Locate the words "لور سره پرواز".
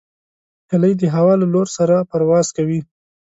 1.53-2.47